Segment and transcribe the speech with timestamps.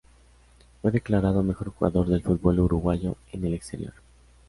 [0.81, 3.93] Fue declarado mejor jugador del fútbol uruguayo en el exterior.